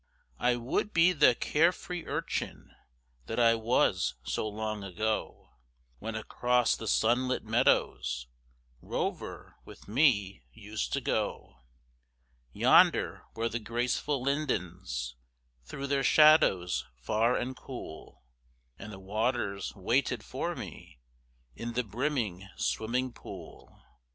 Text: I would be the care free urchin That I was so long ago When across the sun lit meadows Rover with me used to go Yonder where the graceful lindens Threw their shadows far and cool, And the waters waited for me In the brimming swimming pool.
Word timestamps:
I 0.39 0.55
would 0.55 0.93
be 0.93 1.11
the 1.13 1.35
care 1.35 1.71
free 1.71 2.07
urchin 2.07 2.71
That 3.27 3.39
I 3.39 3.53
was 3.53 4.15
so 4.23 4.49
long 4.49 4.83
ago 4.83 5.51
When 5.99 6.15
across 6.15 6.75
the 6.75 6.87
sun 6.87 7.27
lit 7.27 7.43
meadows 7.43 8.25
Rover 8.81 9.57
with 9.63 9.87
me 9.87 10.41
used 10.53 10.91
to 10.93 11.01
go 11.01 11.57
Yonder 12.51 13.25
where 13.35 13.47
the 13.47 13.59
graceful 13.59 14.23
lindens 14.23 15.15
Threw 15.65 15.85
their 15.85 16.03
shadows 16.03 16.83
far 16.95 17.35
and 17.37 17.55
cool, 17.55 18.23
And 18.79 18.91
the 18.91 18.99
waters 18.99 19.75
waited 19.75 20.23
for 20.23 20.55
me 20.55 20.99
In 21.55 21.73
the 21.73 21.83
brimming 21.83 22.49
swimming 22.57 23.13
pool. 23.13 23.83